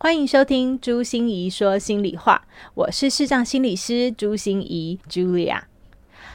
[0.00, 2.40] 欢迎收听朱心怡说心里话，
[2.74, 5.62] 我是视障心理师朱心怡 Julia。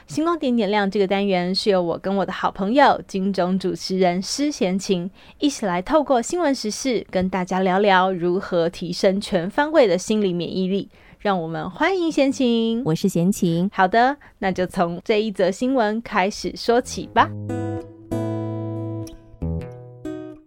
[0.06, 10.90] 星光点点亮这个单元是由我跟我的好朋友金钟主持人施贤琴一起来透过新闻时事跟大家聊聊如何提升全方位的心理免疫力。
[11.20, 13.70] 让我们欢迎贤琴，我是贤琴。
[13.72, 17.30] 好的，那就从这一则新闻开始说起吧。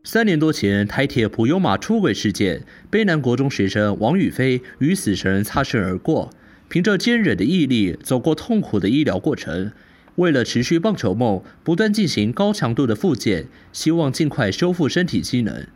[0.09, 2.63] 三年多前，台铁普悠玛出轨事件，
[2.93, 6.31] 卑南国中学生王宇飞与死神擦身而过，
[6.69, 9.73] 凭着坚韧的毅力走过痛苦的医疗过程。
[10.15, 15.67] 为了持续棒球梦，不断进行高强度的复健，希望尽快修复身体机能。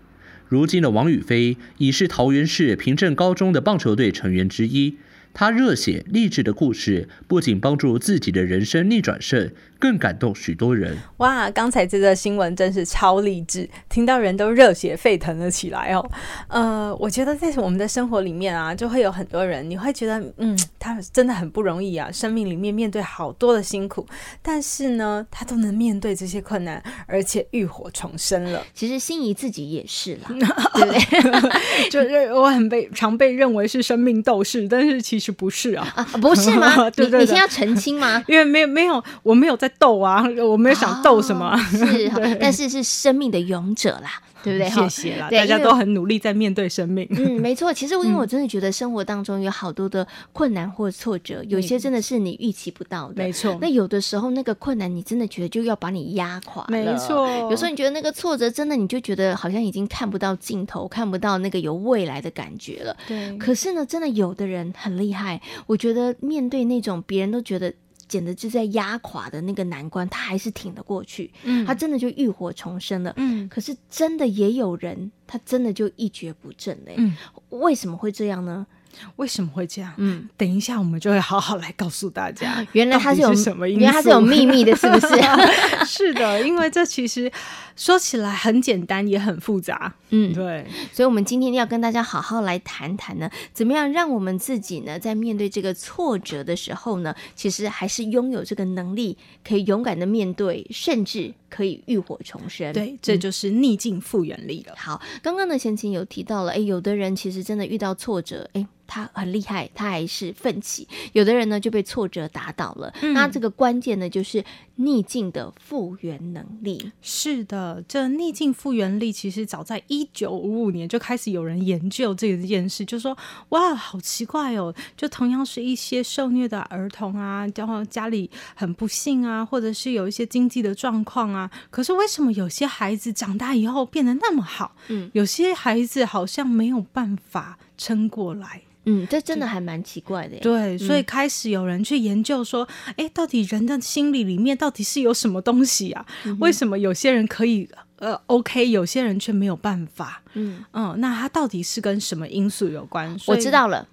[0.46, 4.94] 如今的王宇飞已是桃园市平镇高中的棒球队成员之一。
[5.32, 10.96] 他热血励志的故事，不仅帮助自己的人生逆转胜，更感动许多人。
[11.18, 16.10] 哇，刚才这个新闻真是超励志，听到人都热血沸腾了起来哦。
[16.48, 24.04] 呃，我觉得在我们的生活里面啊，就会有很多人，你会觉得，嗯，他真的很不容易啊，生命里面面对好多的辛苦，
[24.42, 28.62] 但是呢，他都能面对这些困难，而且浴火重生了。
[28.74, 30.30] 其实心仪自己也是啦，
[30.74, 31.88] 对不对？
[31.88, 35.19] 就是我很被常被认为是生命斗士，但是其实。
[35.20, 36.74] 其实不是啊，啊，不是吗？
[36.90, 38.22] 对对对，你你先要澄清吗？
[38.26, 44.10] 因为没有没有，我没有在斗啊，我没有想斗什么，哦、是， 但是是生命的勇者啦。
[44.44, 44.68] 对不对？
[44.70, 47.06] 谢谢啦，大家都很努力在面对生命。
[47.10, 47.72] 嗯， 没错。
[47.72, 53.22] 其实因为我真的觉得生活当中有好多的困难或挫折，有些真的是你预期不到的。
[53.22, 53.56] 没错。
[53.60, 56.64] 那有的时候那个困难，你真的觉得就要把你压垮。
[56.68, 57.28] 没错。
[57.50, 62.96] 有时候你觉得那个挫折真的，你就觉得好像已经看不到尽头，看不到那个有未来的感觉了。
[63.06, 63.36] 对。
[63.38, 65.40] 可是呢，真的有的人很厉害。
[65.66, 67.72] 我觉得面对那种别人都觉得。
[68.10, 71.30] 简直就在压垮的那个难关，他还是挺得过去。
[71.44, 73.14] 嗯，他真的就浴火重生了。
[73.16, 76.94] 嗯，可是真的也有人，他真的就一蹶不振嘞。
[76.98, 77.14] 嗯，
[77.50, 78.66] 为什么会这样呢？
[79.16, 79.92] 为什么会这样？
[79.96, 85.06] 嗯，等一下我们就会好好来告诉大家， 原来它是有什么，原来它是有秘密的，是不是？
[85.86, 87.30] 是的，因为这其实
[87.76, 89.92] 说起来很简单，也很复杂。
[90.10, 90.66] 嗯，对。
[90.92, 102.72] 所以，我们今天要跟大家好好来谈谈呢，怎么样让我们自己呢，在面对这个挫折的时候呢，其实还是拥有这个能力，可以勇敢的面对，甚至可以浴火重生。
[102.72, 104.74] 对，这就是逆境复原力了。
[104.74, 108.66] 嗯、好，刚刚呢，贤琴有提到了，哎，有的人其实真的遇到挫折，哎。
[108.90, 110.88] 他很厉害，他还是奋起。
[111.12, 112.92] 有的人呢就被挫折打倒了。
[113.00, 116.90] 嗯、那这个关键呢就是逆境的复原能力。
[117.00, 123.16] 是的，这逆境复原力其实早在一九五五年就开始有人研究这件事，就说
[123.50, 134.74] 哇，好奇怪哦，就同样是一些受虐的儿童啊，然后家里很不幸啊，或者是有一些经济的状况啊，可是为什么有些孩子长大以后变得那么好？
[134.88, 138.62] 嗯，有些孩子好像没有办法撑过来。
[138.84, 140.38] 嗯，这真的还蛮奇怪的。
[140.38, 146.06] 对，所以开始有人去研究说，哎、嗯，到底人的心理里面到底是有什么东西啊？
[146.24, 150.22] 嗯、为什么有些人可以呃 OK，有些人却没有办法？
[150.34, 153.14] 嗯嗯，那他到底是跟什么因素有关？
[153.26, 153.86] 我知道了。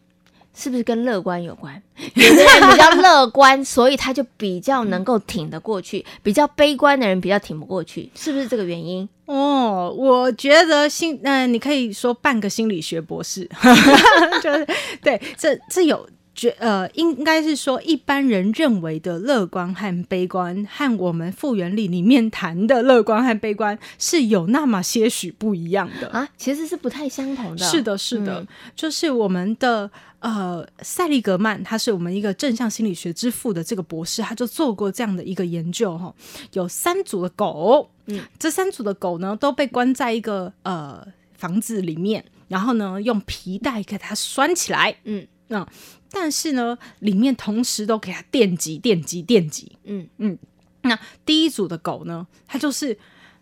[0.58, 1.80] 是不是跟乐观有关？
[2.16, 9.08] 有的人比较乐观，所以他就比较能够挺得过去； 比较悲观的人比较挺不过去，是不是这个原因？
[9.26, 13.48] 哦，我觉得心，嗯、你可以说半个心理学博士，
[14.42, 14.68] 就是
[15.02, 16.08] 对，这这有。
[16.38, 27.66] 觉呃，应该是说一般人认为的乐观和悲观，和我们复原力里面谈的乐观和悲观是有那么些许不一样的啊，其实是不太相同的。
[27.66, 29.90] 是的，是的，嗯、就是我们的
[30.20, 36.14] 呃，塞利格曼，他是我们一个正向心理学之父的这个博士，他就做过这样的一个研究哈，
[36.54, 41.04] 有三组的狗，嗯，这三组的狗呢都被关在一个呃
[41.34, 45.26] 房子里面，然后呢用皮带给它拴起来，嗯。
[45.48, 45.68] 那、嗯、
[46.12, 49.78] 但是呢，里面同时都给它电击、电击、电击。
[49.84, 50.38] 嗯嗯。
[50.84, 52.98] 那第一组的狗呢，它就是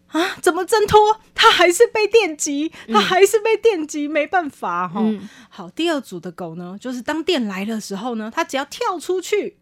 [0.07, 1.19] 啊，怎么挣脱？
[1.35, 4.99] 它还是被电击，它还是被电击，嗯、没办法哈。
[5.03, 9.57] 嗯、好，第二组的狗呢，就是当电来的时候呢，它只要跳出去，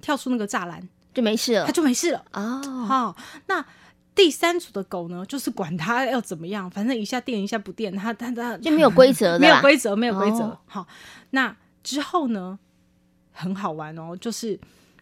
[0.00, 2.62] 跳出那个栅栏就没事了，它就没事了哦。
[2.86, 3.64] 好，那
[4.14, 10.44] 第三组的狗呢，就是管它要怎么样，反正一下电一下不电，它它它就没有规则的，没有规则，没有规则。
[10.44, 10.86] 哦、好，
[11.30, 11.56] 那。
[11.84, 12.58] 之后呢，
[13.30, 14.58] 很好玩哦，就是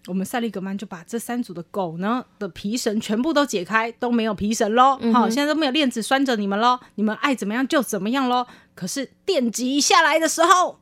[0.07, 4.99] 我们塞利格曼就把这三组的狗呢的皮绳全部都解开，都没有皮绳喽。
[5.15, 8.47] 好，现在都没有链子拴着你们喽，你们爱怎么样就怎么样喽。
[8.75, 10.81] 可是电击下来的时候，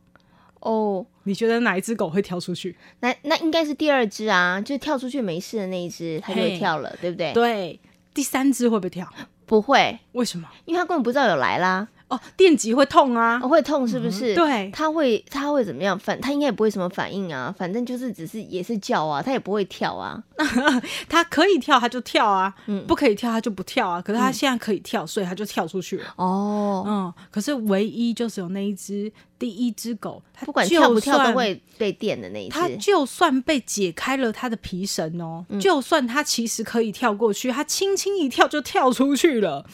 [0.61, 2.75] 哦，你觉得哪一只狗会跳出去？
[3.01, 7.33] 那那应该是第二只啊，就跳出去没事的那一只，它就会跳了，嘿对不对？
[7.35, 7.81] 对，
[8.15, 9.07] 第三只会不会跳？
[9.45, 10.49] 不会，为什么？
[10.65, 11.89] 因为它根本不知道有来啦。
[12.11, 14.35] 哦，电极会痛啊，哦、会痛是不是？
[14.35, 15.99] 嗯、对，它会它会怎么样？
[15.99, 20.23] 反它应该也不会什么反应啊，反正就是只是也是叫啊，它也不会跳啊。
[21.09, 24.03] 它可以跳它就跳啊，嗯，不可以跳它就不跳啊。
[24.03, 26.15] 可是它现在可以跳，嗯、所以它就跳出去了。
[26.17, 32.55] 哦，嗯，可是唯一就是有那一只第一只狗，它不管跳不跳都会被电的那一只。
[32.59, 39.65] 它就算被解开了它的皮绳哦，嗯、就算它其实可以跳过去，它轻轻一跳就跳出去了。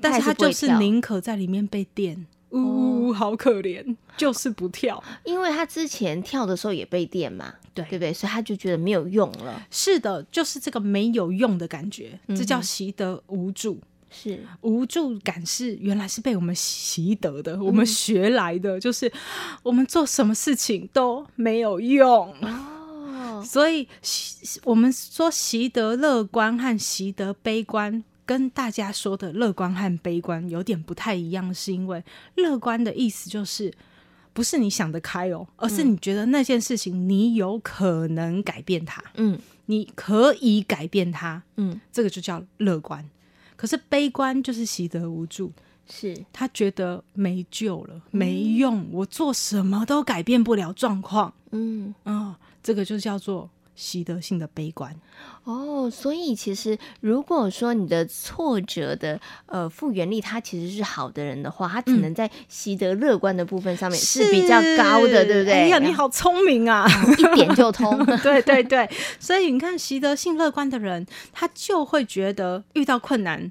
[0.00, 8.12] 但是他就是宁可在里面被电，呜，好可怜，就是不跳， 因为他之前跳的时候也被电嘛，对，对不对？
[8.12, 9.66] 所以他就觉得没有用了。
[9.70, 13.78] 是的，就是这个没有用的感觉，这叫习得无助。
[14.12, 19.12] 是无助感是原来是被我们习得的，我们学来的，就是
[19.62, 23.40] 我们做什么事情都没有用哦。
[23.46, 23.86] 所以
[24.64, 28.02] 我们说习得乐观和习得悲观。
[28.30, 32.00] 跟大家说的乐观和悲观有点不太一样，是因为
[32.36, 33.74] 乐观的意思就是
[34.32, 39.36] 不是你想得开哦，而是你觉得那件事情你有可能改变它，嗯，
[39.66, 43.04] 你可以改变它，嗯，这个就叫乐观。
[43.56, 45.50] 可是悲观就是习得无助，
[45.90, 46.24] 是。
[46.32, 53.50] 他觉得没救了，没用，我做什么都改变不了状况，嗯，哦，这个就叫做。
[53.80, 54.94] 习得性的悲观
[55.44, 65.52] 哦，所以其实如果说你的挫折的呃复原力，它其实是好的人的话，他可能在习得乐观的部分上面是比较高的，对不对？
[65.52, 66.86] 哎呀，你好聪明啊，
[67.18, 68.04] 一点就通。
[68.22, 68.88] 对对对，
[69.18, 73.50] 所以你看习得性乐观的人，他就会觉得遇到困难。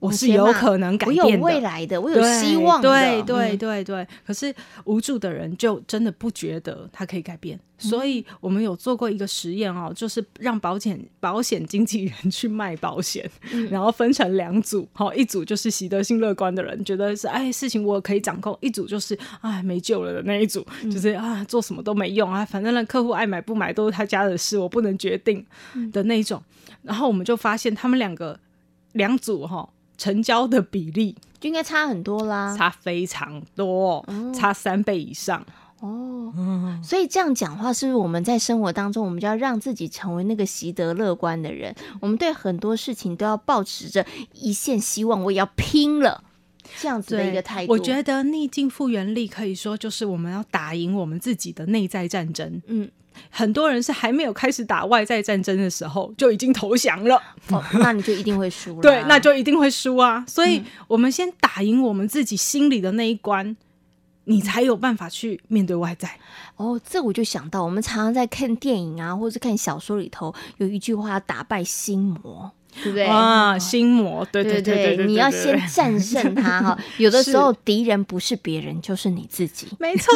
[0.00, 2.88] 我是有可能改变的，我有未来的，我有希望的。
[2.90, 4.52] 对对对对，可是
[4.84, 7.60] 无助的人就真的不觉得他可以改变。
[7.76, 13.30] 所以我们有做过一个实验哦，就是让保险保险经纪人 去卖保险，
[13.70, 25.44] 然后分成两组，好，一组就是习得性乐观的人，觉得是哎事情我可以掌控；一组就是哎没救了的那一组，就是啊做什么都没用啊，反正那客户爱买不买都是他家的事，我不能决定
[25.90, 26.42] 的那一种。
[26.82, 28.38] 然后我们就发现他们两个
[28.92, 29.68] 两组哈。
[30.00, 35.44] 成交的比例就应该差很多啦，差非常多，哦、差三倍以上
[35.80, 36.32] 哦。
[36.34, 41.74] 嗯、所以这样讲话，是不是我们在生活当中，我们就要让自己成为那个习得乐观的人？
[42.00, 46.24] 我们对很多事情都要保持着一线希望，我也要拼了
[46.78, 47.72] 这样子的一个态度。
[47.72, 52.62] 我觉得逆境复原力可以说就是我们要打赢我们自己的内在战争。
[52.66, 52.90] 嗯。
[53.28, 58.80] 很多人是还没有开始打外在战争的时候就已经投降了，哦，那你就一定会输了。
[58.80, 60.24] 对，那就一定会输啊！
[60.26, 63.56] 所以，我们先打赢我们自己心里的那一关，嗯、
[64.24, 66.18] 你才有办法去面对外在。
[66.56, 72.52] 哦，这我就想到，我们常常在看电影啊，或者看小说里头有一句话：打败心魔。
[72.82, 73.58] 对不对啊？
[73.58, 76.78] 心魔，对对对对，对，你要先战胜他 哈。
[76.98, 79.66] 有的时候敌人不是别人，就是你自己。
[79.78, 80.12] 没错，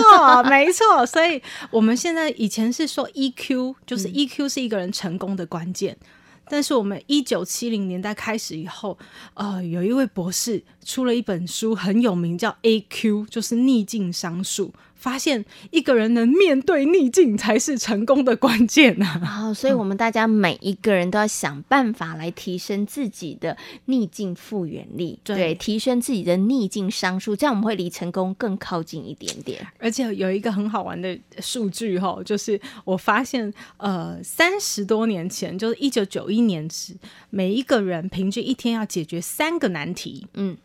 [0.48, 1.04] 没错。
[1.06, 1.40] 所以
[1.70, 5.96] 我们现在以前是说 EQ，就是 EQ 是一个人成功的关键。
[6.00, 6.06] 嗯、
[6.48, 8.96] 但是我们一九七零年代开始以后，
[9.34, 14.72] 呃，有一位博士出了一本书，很有名，叫 AQ，就是逆境商数。
[14.94, 19.20] 发现一个人能面对逆境才是成功的关键啊！
[19.20, 29.66] 好，所以我们大家每一个人都要想办法来提升自己的逆境复原力，对，对，提升自己的逆境商数，这样我们会离成功更靠近一点点。
[29.78, 36.94] 而且有一个很好玩的数据哈，就是我发现，呃，三十多年前，就是一九九一年时，
[37.28, 40.26] 每一个人平均一天要解决三个难题。
[40.32, 40.56] 嗯，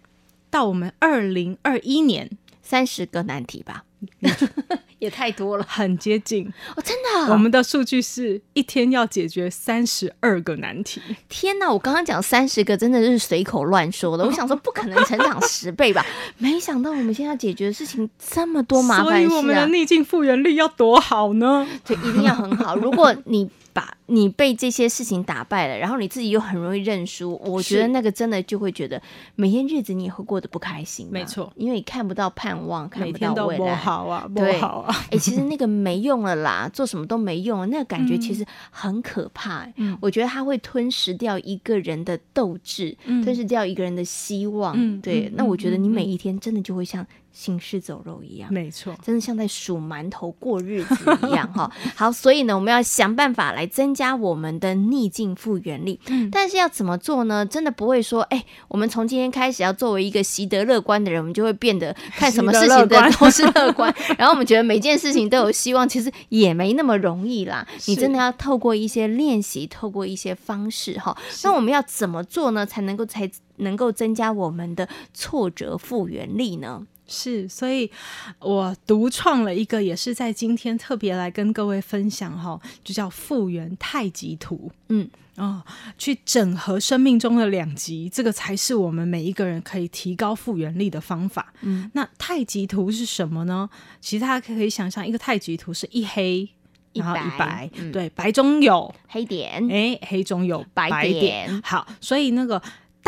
[0.50, 2.30] 到我们二零二一年，
[2.64, 3.84] 三十个难题吧。
[5.00, 6.82] 也太多了，很接近哦！
[6.84, 11.02] 真的，我们的数据是一天要解决三十二个难题。
[11.30, 14.24] 天哪，我刚刚讲三十个，真的是随口乱说的。
[14.28, 16.06] 我想说，不可能成长十倍吧？
[16.38, 19.30] 没想到我们现在要解决的事情这么多麻烦事啊！
[19.30, 21.66] 所以我们的逆境复原力要多好呢？
[21.86, 22.76] 就一定要很好。
[22.76, 23.50] 如果你
[23.80, 29.02] 把你被这些事情打败了，然后你自己又很容易认输，我觉得那个真的就会觉得
[29.36, 31.08] 每天日子你也会过得不开心。
[31.10, 33.64] 没错，因为你看不到盼望，看不到未来。
[33.64, 34.94] 不好啊，不好啊！
[35.06, 39.66] 哎、欸，其实那个没用了啦，做什么都没用，那个感觉其实很可怕。
[39.78, 44.74] 嗯，我觉得它会吞噬掉一个人的斗志，嗯、吞噬掉一个人的希望。
[44.78, 50.96] 嗯、对，嗯、那我觉得你每一天真的就会像行尸走肉一样，没错，真的像在数馒头过日子
[51.28, 51.72] 一样哈。
[51.96, 56.00] 好，所以呢，我们要想办法来增加我们的逆境复原力。
[56.08, 57.46] 嗯，但是要怎么做呢？
[57.46, 67.66] 真的不会说，哎、欸，我们从今天开始要作为一个习得乐观的人，我们就会变得看什么事情的都是乐观， 然后我们觉得每件事情都有希望，其实也没那么容易啦。
[67.86, 71.16] 你真的要透过一些练习，透过一些方式哈。
[71.44, 72.66] 那我们要怎么做呢？
[72.66, 76.86] 才能够才能够增加我们的挫折复原力呢？
[77.10, 77.90] 是，所以
[78.38, 84.72] 我独创了一个，也是在今天特别来跟各位分享哈，就叫复原太极图。
[84.90, 85.64] 嗯，哦，
[85.98, 91.52] 去整合生命中的两极，这个才是我们每一个人可以提高复原力的方法。
[91.62, 93.68] 嗯，那太极图是什么呢？
[94.00, 96.48] 其实大家可以想象，一个太极图是一黑，
[96.94, 100.64] 然后一白，嗯、对，白中有黑点，哎，黑中有。
[100.76, 102.62] 白点好，所以那个。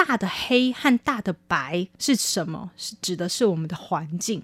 [0.06, 2.72] 大的黑和大的白是什么？
[2.76, 4.44] 是指的是我们的环境。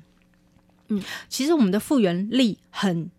[0.90, 3.10] 嗯，其实我们的复原力很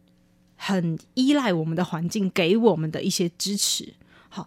[0.56, 3.92] 很依赖我们的环境给我们的一些支持。
[4.28, 4.46] 好，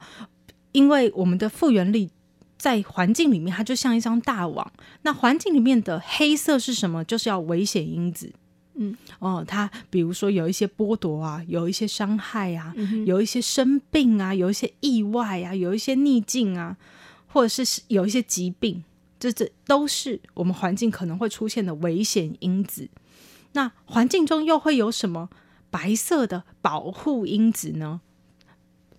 [0.71, 2.09] 因为我们的复原力
[2.57, 4.71] 在环境里面，它就像一张大网。
[5.01, 7.03] 那环境里面的黑色是什么？
[7.03, 8.31] 就是要危险因子。
[8.75, 16.77] 嗯，哦，它比如说有一些剥夺啊，有一些伤害啊，嗯、有一些生病啊，有一些意外啊，有一些逆境啊。
[17.31, 18.83] 或者是有一些疾病，
[19.19, 22.89] 这这都是我们环境可能会出现的危险因子。
[23.53, 25.29] 那环境中又会有什么
[25.69, 28.01] 白色的保护因子呢？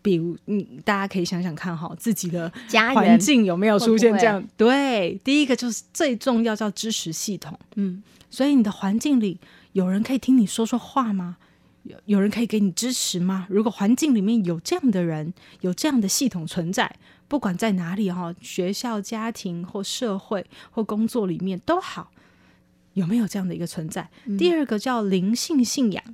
[0.03, 2.53] 比如，你，大家可以想想看哈，自己的
[2.95, 4.35] 环境有没有出现这样？
[4.35, 4.57] 会不会？
[4.57, 7.57] 对，第一个就是最重要叫支持系统。
[7.77, 9.39] 嗯，所以你的环境里
[9.73, 11.37] 有人可以听你说说话吗？
[11.85, 13.47] 有有人可以给你支持吗？
[13.49, 16.97] 如果环境里面有这样的人，有这样的系统存在。
[17.33, 22.13] 不管在哪里哈，学校、家庭或社会或工作里面都好，
[22.93, 24.11] 有没有这样的一个存在？
[24.27, 26.05] 嗯、第二个叫灵性信仰。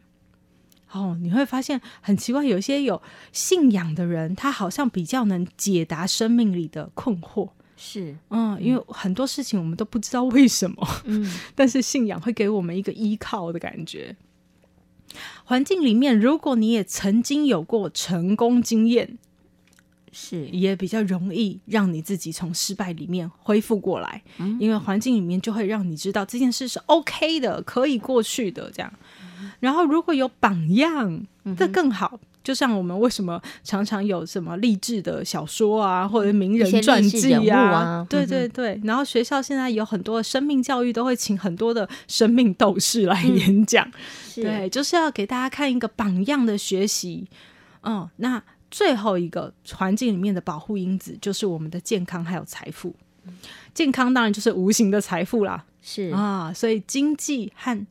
[0.93, 7.51] 哦，你会发现很奇怪，有一些有信仰的人，他好像比较能解答生命里的困惑。
[7.77, 14.15] 是，嗯，因为很多事情我们都不知道为什么，嗯， 但是信仰会给我们一个依靠的感觉。
[15.43, 19.19] 环境里面，如果你也曾经有过成功经验。
[20.13, 28.93] 是，也比较容易让你自己从失败里面恢复过来，嗯、因为环境里面就会让你知道这件事是 OK 的，可以过去的这样。
[29.61, 32.11] 然后如果有榜样，这更好。
[32.15, 38.75] 嗯、就像我们为什么常常有什么励志的小说啊，或者名人传记啊，啊对对对。
[38.77, 43.87] 嗯、然后学校现在有很多的生命教育，都会请很多的生命斗士来演讲，
[44.37, 47.27] 嗯、对，就是要给大家看一个榜样的学习。
[47.83, 48.43] 嗯，那。
[48.71, 52.95] 最后一个环境里面的保护因子就是我们的健康还有财富。
[53.75, 57.87] 健康当然就是无形的财富啦，是啊，所以经济和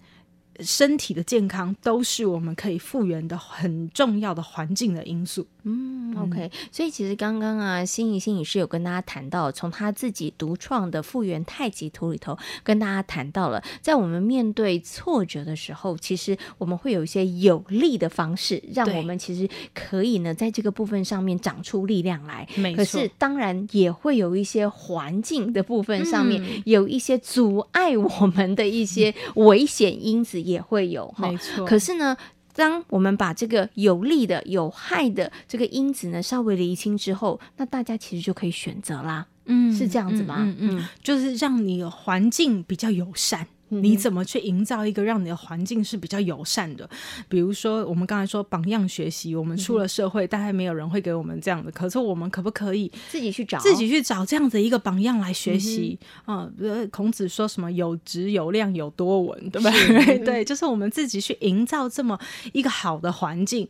[0.59, 5.45] 身体的健康都是我们可以复原的很重要的环境的因素。
[5.67, 22.47] 嗯，OK，所以其实刚刚啊，心怡心理师有跟大家谈到，从他自己独创的复原太极图里头，跟大家谈到了，在我们面对挫折的时候，其实我们会有一些有利的方式，让我们其实可以呢，在这个部分上面长出力量来。
[22.55, 22.77] 没错。
[22.77, 31.13] 可是当然也会有一些环境的部分上面，嗯、有一些阻碍我们的一些危险因子也会有。
[31.17, 31.65] 没错。
[31.65, 32.15] 可是呢，
[32.57, 39.27] 当我们把这个有利的、有害的这个因子呢稍微厘清之后，那大家其实就可以选择啦。
[39.45, 40.37] 嗯，是这样子吗？
[40.39, 43.47] 嗯嗯，嗯，嗯，就是让你的环境比较友善。
[43.69, 46.89] 你怎么去营造一个让你的环境是比较友善的？
[47.27, 51.71] 比如说，我们刚才说榜样学习，我们出了社会，大概没有人会给我们这样的。
[51.71, 55.99] 可是，我们可不可以自己去找，自己去找这样的一个榜样来学习？
[56.25, 56.49] 啊，
[56.91, 60.19] 孔子说什么“有质有量有多闻”，对不对？
[60.25, 62.19] 对，就是我们自己去营造这么
[62.53, 63.67] 一个好的环境。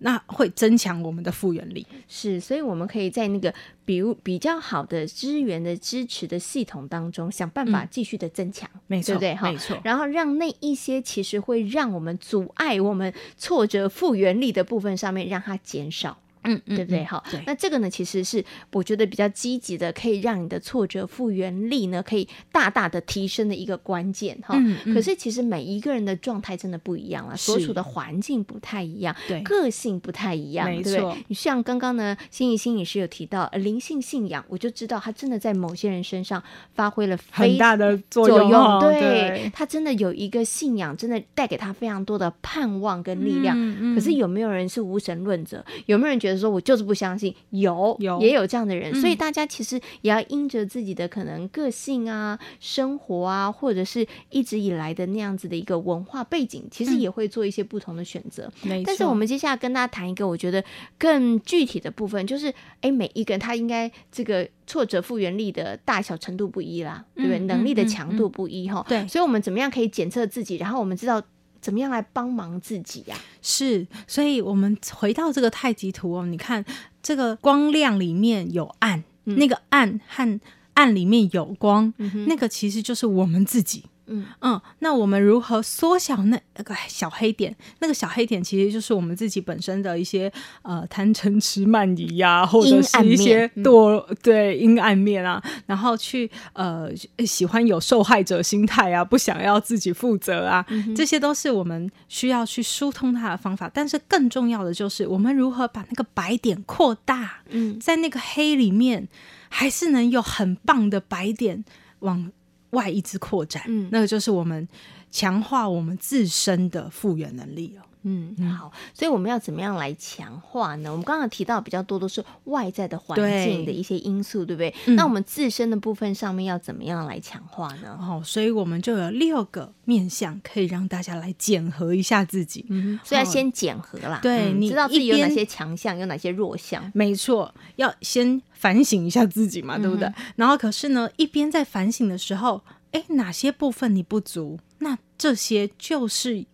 [0.00, 3.52] 那会增强我们的复原力，是，所以我们可以在那个
[3.88, 9.34] 比如比较好的资源的支持的系统当中，想办法继续的增强，没错、嗯，对不对？
[9.34, 9.78] 哈，没错。
[9.82, 16.18] 然后让那一些其实会让我们阻碍我们挫折复原力的部分上面，让它减少。
[16.44, 17.04] 嗯，对不对？
[17.04, 24.58] 好，那这个呢，其实是我觉得比较积极的，可以让你的挫折复原力呢，可以大大的提升的一个关键哈。
[24.92, 31.16] 可是其实每一个人的状态真的不一样啊，所处的环境不太一样，对，个性不太一样，没错。
[31.28, 36.42] 你像刚刚呢，心怡心理师有提到灵性信仰，我就知道他真的在某些人身上
[36.74, 38.80] 发挥了很大的作用。
[38.80, 43.56] 对，他真的有一个信仰，真的带给他非常多的盼望跟力量。
[43.94, 45.64] 可是有没有人是无神论者？
[45.86, 58.50] 有没有人觉觉得说我就是不相信，有有也有这样的人，嗯、所以大家其实也要因着自己的可能个性啊、生活啊，或者是一直以来的那样子的一个文化背景，其实也会做一些不同的选择。
[58.84, 60.62] 但是我们接下来跟大家谈一个我觉得
[60.98, 67.38] 更具体的部分，就是哎，每一个人他应该这个挫折复原力的大小程度不一啦，嗯、对不对？
[67.46, 68.84] 能力的强度不一哈。
[68.88, 69.08] 对、嗯。
[69.08, 70.56] 所以我们怎么样可以检测自己？
[70.56, 71.22] 然后我们知道。
[71.60, 73.20] 怎么样来帮忙自己呀、啊？
[73.42, 76.64] 是，所以我们回到这个太极图哦，你看
[77.02, 80.40] 这个光亮里面有暗，嗯、那个暗和
[80.74, 83.84] 暗里面有光，嗯、那个其实就是我们自己。
[84.08, 87.54] 嗯嗯，那我们如何缩小那个小黑点？
[87.80, 96.88] 那个小黑点其实就是我们自己本身的一些呃贪嗔痴慢疑呀， 或者是一些堕、嗯、对阴暗面啊，然后去呃
[97.26, 103.70] 喜欢有受害者心态啊，不想要自己负责啊，嗯、这些都是我们需要去疏通它的方法。
[103.72, 109.08] 但是更重要的就是我们如何把那个白点扩大，嗯，在那个黑里面
[109.48, 111.64] 还是能有很棒的白点
[112.00, 112.32] 往。
[112.70, 114.66] 外一直扩展，嗯，那个就是我们
[115.10, 117.82] 强化我们自身的复原能力哦。
[118.02, 120.90] 嗯，好，所以我们要怎么样来强化呢？
[120.90, 124.92] 我们刚刚提到比较多都是外在的环境的一些因素，对，对不对？
[124.92, 127.98] 嗯，那我们自身的部分上面要怎么样来强化呢？
[128.00, 132.64] 哦，所以我们就有六个面向可以让大家来检核一下自己。
[132.68, 134.20] 嗯，所以要先检核啦。
[134.22, 136.90] 对，你知道自己有哪些强项，有哪些弱项？
[136.94, 140.06] 没错，要先反省一下自己嘛，对不对？
[140.08, 142.62] 嗯，然后可是呢，一边在反省的时候，
[142.92, 144.58] 哎，哪些部分你不足？
[144.78, 146.46] 那这些就是。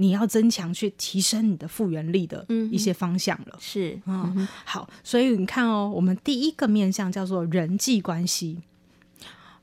[0.00, 8.58] 你要增强去提升你的复原力的一些方向了，嗯、是，嗯，嗯，好，所以你看哦，我们第一个面向叫做人际关系，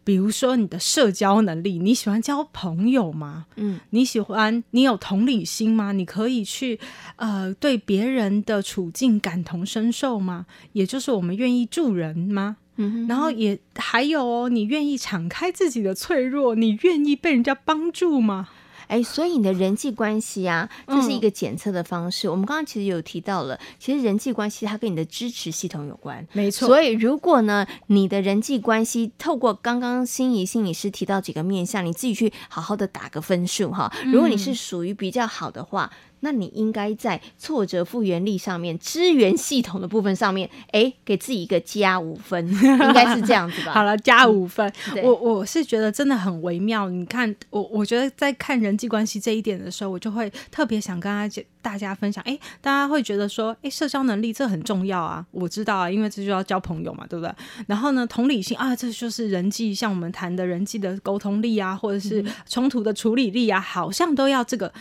[0.04, 3.48] 比如说你的社交能力，你喜欢交朋友吗？
[3.56, 5.92] 嗯，你喜欢，你有同理心吗？
[5.92, 6.80] 你可以去
[7.16, 10.46] 呃对别人的处境感同身受吗？
[10.74, 12.58] 也就是我们愿意助人吗？
[12.78, 18.48] 嗯哼，然后也还有哦，你愿意敞开自己的脆弱，你愿意被人家帮助吗？
[18.88, 22.28] 哎，所以你的人际关系啊，这是一个检测的方式。
[22.28, 26.68] 嗯、我们刚刚其实有提到了，其实人际关系它跟你的支持系统有关，没错。
[26.68, 33.92] 所以如果呢，你的人际关系透过刚刚心仪心理师提到几个面向，你自己去好好的打个分数哈。
[34.06, 35.92] 如果你是属于比较好的话。
[35.94, 43.74] 嗯那你应该在挫折复原力上面，支援系统的部分上面，哎，给自己一个加五分， 应该是这样子吧？
[43.74, 44.68] 好了，加五分。
[44.96, 46.90] 嗯、我我是觉得真的很微妙。
[46.90, 52.24] 你看，我我觉得在看人际关系这一点的时候，我就会特别想跟大家大家分享。
[52.26, 57.32] 哎，大家会觉得说，哎，社交能力这很重要啊，我知道啊，因为这就要交朋友嘛，对不对？
[57.68, 64.74] 然后呢，同理心啊，这就是人际，像我们谈的人际的沟通力啊，或者是冲突的处理力啊，好像都要这个。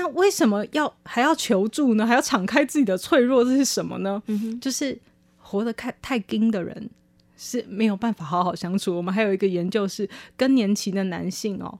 [0.00, 2.06] 那为什么要还要求助呢？
[2.06, 4.22] 还要敞开自己的脆弱，这是什么呢？
[4.28, 4.98] 嗯，就是
[5.36, 6.88] 活得太太硬的人
[7.36, 8.96] 是没有办法好好相处。
[8.96, 10.08] 我们还有一个研究是
[10.38, 11.78] 更年期的男性哦。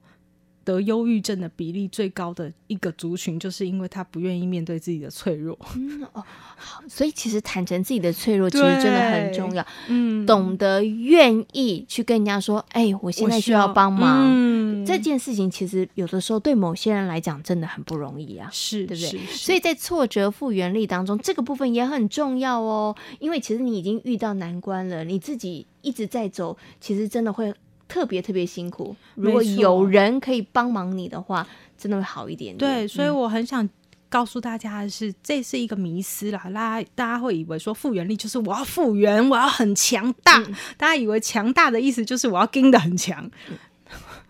[0.63, 5.57] 得忧郁症的比例最高的一个族群，就是因为他不愿意面对自己的脆弱。
[5.75, 6.23] 嗯哦，
[6.55, 9.65] 好，所以其实坦诚自己的脆弱，其实真的很重要。
[9.87, 14.25] 嗯，懂得愿意去跟人家说，哎、欸，我现在需要帮忙。
[14.25, 19.25] 嗯，这件事情其实有的时候对某些人来讲真的很不容易啊，是，对不对？
[19.27, 22.95] 所以在挫折复原力当中，这个部分也很重要哦。
[23.19, 27.53] 因为其实你已经遇到难关了，你自己一直在走，其实真的会。
[27.91, 31.45] 特别特别辛苦，如果有人可以帮忙你的话，
[31.77, 32.57] 真的会好一点点。
[32.57, 33.67] 对，所以我很想
[34.07, 36.41] 告诉大家的是，嗯、这是一个迷思啦。
[36.53, 40.39] 大家大家会以为说复原力就是我要复原，我要很强大。
[40.39, 43.29] 嗯、大家以为强大的意思就是我要跟得很强，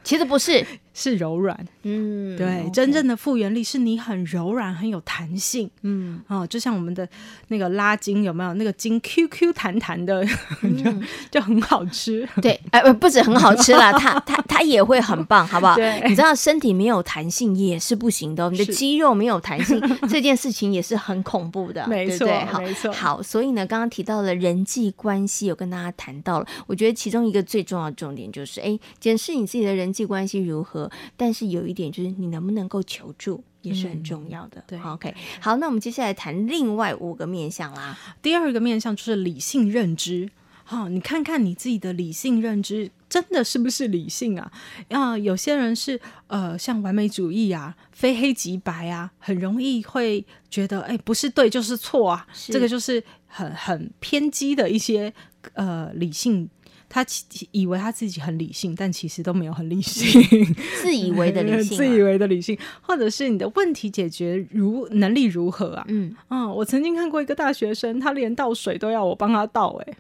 [0.04, 0.66] 其实不是。
[0.94, 7.08] 是柔软，嗯，对.真正的复原力是你很柔软、很有弹性，嗯，哦，就像我们的
[7.48, 10.22] 那个拉筋，有没有那个筋 Q Q 弹弹的，
[10.64, 10.76] 嗯、
[11.32, 12.28] 就就很好吃。
[12.42, 15.76] 对，哎、呃，不止很好吃啦，它它它也会很棒，好不好？
[15.80, 22.92] 对，你知道身体没有弹性也是不行的，你的肌肉没有弹性， 这件事情也是很恐怖的，没错，对对好没错。
[22.92, 30.81] 好，所以呢，刚刚提到了人际关系，有跟大家谈到了，我觉得其中一个最重要的重点就是，哎，检视你自己的人际关系如何。
[31.18, 34.60] 但是有一点就是，你能不能够求助也是很重要的。
[34.62, 37.98] 嗯、对，OK，好，那我们接下来谈另外五个面向啦。
[38.22, 40.30] 第二个面向就是理性认知。
[40.64, 44.52] 好、哦，你看看你自己的理性认知，真的是不是理性啊？
[44.90, 52.26] 啊，有些人是呃，像完美主义啊，非黑即白啊，很容易会觉得，哎，不是对就是错啊。
[52.48, 55.14] 这个就是很很偏激的一些
[55.54, 56.50] 呃理性。
[56.94, 57.06] 他
[57.52, 60.22] 以为他自己很理性，但其实都没有很理性，
[60.84, 65.86] 自以为的理性、啊，自以为的理性，或者是你的问题解决如能力如何啊？
[65.88, 69.98] 嗯嗯，我曾经看过一个大学生，他连倒水都要我帮他倒、欸，哎。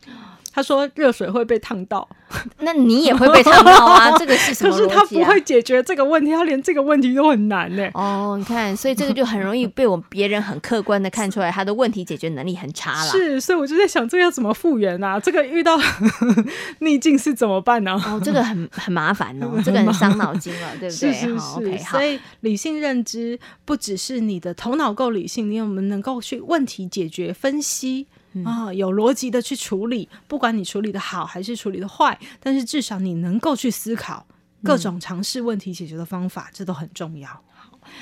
[0.54, 2.08] 他说热水会被烫到，
[2.60, 4.12] 那你也会被烫到啊？
[4.20, 4.78] 这个是什么、啊？
[4.78, 7.92] 可是他不会解决这个问题，他连这个问题都很难呢、欸。
[7.94, 13.12] 哦，你看，所以这个就很容易被我们别人很客观的看出来，他的问题解决能力很差了。
[13.12, 15.20] 是，所以我就在想，这个要怎么复原啊？
[15.20, 15.80] 这个遇到
[16.80, 17.94] 逆境是怎么办呢？
[18.06, 21.14] 哦，这个很很麻烦哦，这个很伤脑筋了，对不对？
[21.14, 21.38] 是是是。
[21.38, 28.08] 好 okay, 所以理性认知不只是你的头脑够理性，你有没有能够去问题解决分析？
[28.46, 34.26] 啊、哦，有逻辑的去处理，不管你处理的好还是处理的坏，但是至少你能够去思考
[34.64, 37.30] 各种尝试问题解决的方法，嗯、这都很重要。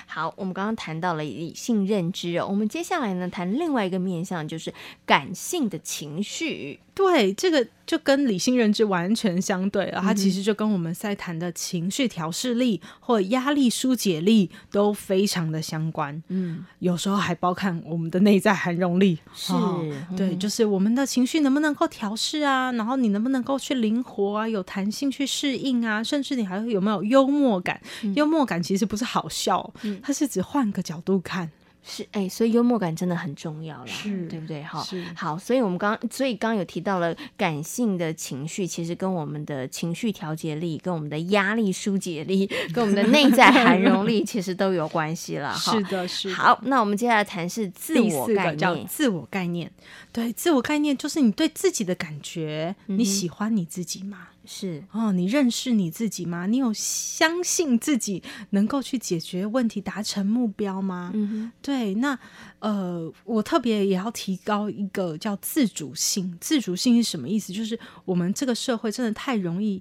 [0.05, 4.73] 好，我们刚刚谈到了理性认知哦，我们接下来呢谈另外一个面向，就是
[5.05, 6.79] 感性的情绪。
[6.93, 16.21] 对，这个就跟理性认知完全相对了，它其实就跟我们在谈的情绪调试力或压力疏解力都非常的相关。
[16.27, 19.17] 嗯，有时候还包含我们的内在涵容力。
[19.33, 19.83] 是，哦、
[20.15, 22.71] 对，就是我们的情绪能不能够调试啊？
[22.73, 24.47] 然后你能不能够去灵活啊？
[24.47, 26.03] 有弹性去适应啊？
[26.03, 27.81] 甚至你还有没有幽默感？
[28.03, 29.73] 嗯、幽默感其实不是好笑，
[30.03, 31.49] 它是指换个角度看。
[31.89, 34.61] 是哎、欸，所以幽默感真的很重要了，是对不对？
[34.61, 45.51] 哈，好，所以我们刚，所以刚刚有提到了感性的情绪，其实跟我们的情绪调节力、跟我们的压力疏解力、 跟我们的内在涵容力，其实都有关系了。
[45.51, 46.35] 哈是的，是的。
[46.35, 49.71] 好，那我们接下来谈是自我概念，自我概念。
[50.11, 54.27] 对，自我概念就是你对自己的感觉，嗯、你喜欢你自己吗？
[54.51, 56.47] 是哦，你认识你自己吗？
[56.47, 61.11] 你有相信自己能够去解决问题、达成目标吗？
[61.13, 61.93] 嗯哼，对。
[61.93, 62.17] 那
[62.57, 66.35] 呃，我特别也要提高一个叫自主性。
[66.41, 67.53] 自主性是什么意思？
[67.53, 69.79] 就是我们这个社会真的太容易。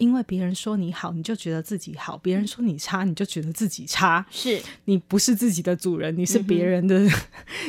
[0.00, 4.24] 因为别人说你好，你就觉得自己好；别人说你差，你就觉得自己差。
[4.30, 7.10] 是你不是自己的主人，你是别人的， 嗯、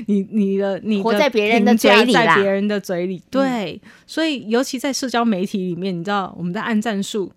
[0.08, 3.22] 你你的你活在别人的嘴里，在别人的嘴里。
[3.30, 7.34] 对，嗯、所以尤其在社交媒体里面，你知道我们的按赞数，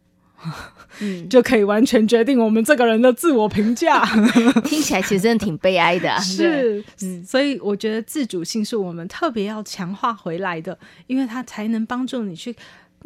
[1.00, 4.04] 嗯， 就可以完全决定我们这个人的自我评价。
[4.64, 6.16] 听起来其实真的挺悲哀的。
[6.20, 10.78] 是，嗯，所以我觉得自主性是我们特别要强化回来的，
[11.08, 12.54] 因为它才能帮助你去。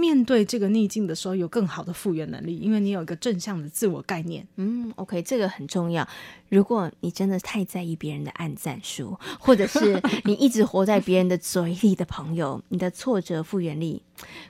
[0.00, 4.46] 面对这个逆境的时候，有更好的复原能力，因为你有一个正向的自我概念。
[4.54, 6.08] 嗯，OK，这个很重要。
[6.48, 14.00] 如果你真的太在意别人的暗赞数，或者是你一直活在别人的嘴里的朋友，你的挫折复原力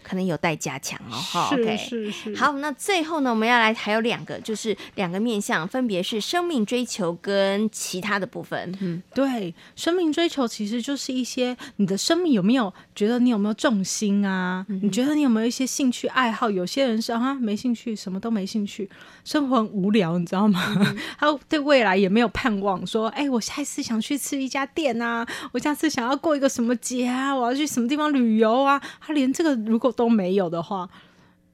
[0.03, 1.13] 可能有待加强哦。
[1.13, 2.35] 哈，OK，是是。
[2.37, 8.75] 好，那最后呢，我们要来还有两个，就是两个面向，分别是生命追求跟其他的部分。
[8.81, 14.65] 嗯，对，生命追求其实就是一些你的生命有没有觉得你有没有重心啊？
[14.69, 16.49] 嗯、你觉得你有没有一些兴趣爱好？
[16.49, 18.89] 有些人是啊，没兴趣，什么都没兴趣，
[19.25, 20.75] 生活很无聊，你知道吗？
[20.79, 21.99] 嗯、 还有对未来。
[21.99, 30.89] 也没有盼望说，哎、欸，我下一次想去吃一家店啊，我下次想要过一个什么节啊，我要去什么地方旅游啊，他连这个如果都没有的话，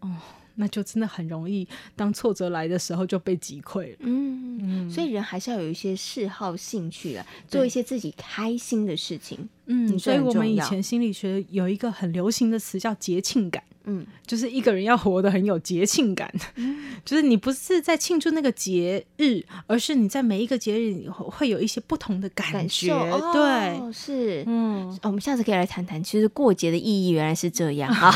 [0.01, 0.11] 哦，
[0.57, 3.97] 那就真的很容易，当挫折来的时候就被击溃了。
[4.01, 9.49] 嗯，嗯，所以人还是要有一些嗜好、兴趣啊，做一些自己开心的事情。
[9.67, 13.63] 嗯，所以我们以前心理学有一个很流行的词叫节庆感。
[13.87, 22.89] 嗯，就是一个人要活得很有节庆感，嗯、 就是你不是在庆祝那个节日，而是你在每一个节日你会有一些不同的感觉。
[22.89, 23.43] 对、
[23.79, 28.11] 哦，是，嗯，我们下次可以来谈谈，其实过节的意义原来是这样啊，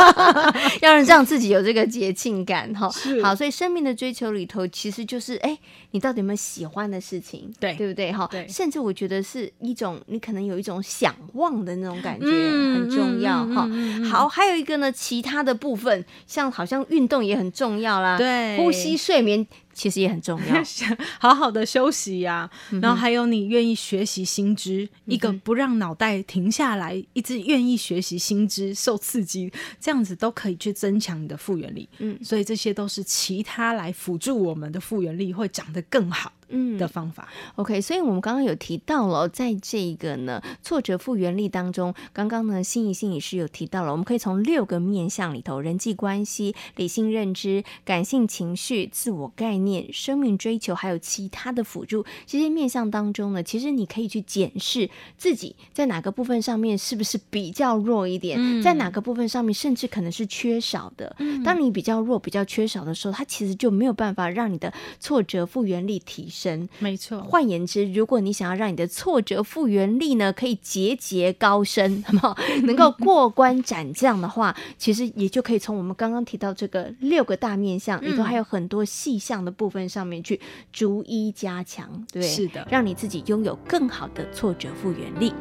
[0.80, 2.90] 要让自己有这个节庆感哈。
[3.22, 5.58] 好，所以生命的追求里头，其实就是哎，
[5.90, 7.52] 你到底有没有喜欢的事情？
[7.60, 8.10] 对，对不对？
[8.10, 13.68] 哈，对，甚至我觉得是一种你可能有一种想望的那种感觉，嗯、很重要哈。
[14.10, 14.93] 好，还有一个呢。
[14.94, 20.62] 其他的部分，像好像运动也很重要啦，对，呼吸、睡眠其实也很重要，
[21.20, 22.50] 好好的休息呀、啊。
[22.70, 31.88] 嗯、然后还有你愿意学习新知，嗯、一个不让脑袋停下来，一直愿意学习新知，受刺激，这样子都可以去增强你的复原力。
[31.98, 36.32] 嗯，所以这些都是其他来辅助我们的复原力会长得更好。
[36.50, 61.14] 嗯的方法，OK，所以我们刚刚有提到了，在这个呢挫折复原力当中，刚刚呢心怡心理师有提到了，我们可以从六个面向里头：人际关系、理性认知、感性情绪、自我概念、生命追求，还有其他的辅助这些面向当中呢，其实你可以去检视自己在哪个部分上面是不是比较弱一点，嗯、在哪个部分上面甚至可能是缺少的。
[61.18, 66.68] 嗯、当你比较弱、比较缺少的时候，它其实就没有办法让你的挫折复原力提升。
[66.78, 67.20] 没错。
[67.22, 80.38] 换言之，如果你想要让你的挫折复原力呢，可以节节高升，好不好能够 过关斩将的话，其实也就可以从我们刚刚提到这个六个大面向里头，还有很多细项的部分上面去
[80.70, 85.32] 逐一加强，对，是的，让你自己拥有更好的挫折复原力。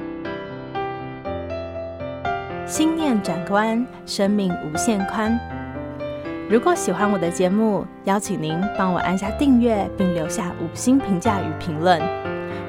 [2.65, 5.37] 心念转关，生命无限宽。
[6.49, 12.01] 如果喜欢我的节目，邀请您帮我按下订阅，并留下五星评价与评论。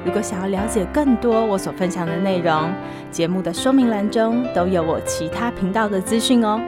[0.05, 2.71] 如果想要了解更多我所分享的内容，
[3.09, 6.59] 节目的说明栏中都有我其他频道的资讯哦。